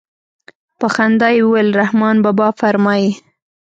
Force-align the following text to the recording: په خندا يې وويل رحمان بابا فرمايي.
په 0.79 0.87
خندا 0.95 1.27
يې 1.35 1.41
وويل 1.45 1.69
رحمان 1.81 2.15
بابا 2.25 2.47
فرمايي. 2.59 3.11